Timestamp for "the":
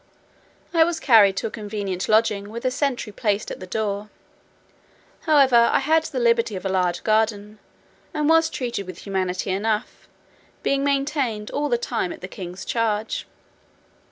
3.59-3.67, 6.05-6.17, 11.69-11.77, 12.21-12.27